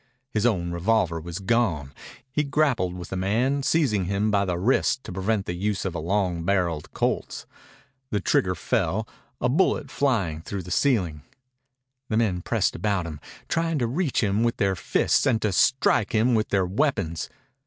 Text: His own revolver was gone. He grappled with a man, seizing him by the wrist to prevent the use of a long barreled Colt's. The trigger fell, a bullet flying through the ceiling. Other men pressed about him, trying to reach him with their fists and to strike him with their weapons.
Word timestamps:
His 0.31 0.47
own 0.47 0.71
revolver 0.71 1.21
was 1.21 1.37
gone. 1.37 1.93
He 2.31 2.43
grappled 2.43 2.95
with 2.95 3.11
a 3.11 3.15
man, 3.15 3.61
seizing 3.61 4.05
him 4.05 4.31
by 4.31 4.45
the 4.45 4.57
wrist 4.57 5.03
to 5.03 5.11
prevent 5.11 5.45
the 5.45 5.53
use 5.53 5.85
of 5.85 5.93
a 5.93 5.99
long 5.99 6.43
barreled 6.43 6.91
Colt's. 6.91 7.45
The 8.09 8.19
trigger 8.19 8.55
fell, 8.55 9.07
a 9.39 9.47
bullet 9.47 9.91
flying 9.91 10.41
through 10.41 10.63
the 10.63 10.71
ceiling. 10.71 11.21
Other 12.09 12.17
men 12.17 12.41
pressed 12.41 12.75
about 12.75 13.05
him, 13.05 13.19
trying 13.47 13.77
to 13.77 13.85
reach 13.85 14.23
him 14.23 14.41
with 14.41 14.57
their 14.57 14.75
fists 14.75 15.27
and 15.27 15.39
to 15.43 15.51
strike 15.51 16.13
him 16.13 16.33
with 16.33 16.49
their 16.49 16.65
weapons. 16.65 17.29